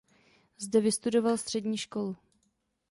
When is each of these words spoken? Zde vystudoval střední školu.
Zde 0.57 0.81
vystudoval 0.81 1.37
střední 1.37 1.77
školu. 1.77 2.17